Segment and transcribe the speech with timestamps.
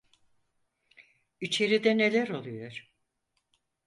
[1.41, 2.91] İçeride neler oluyor?